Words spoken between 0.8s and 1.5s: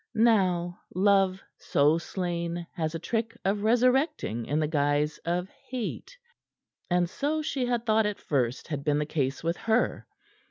love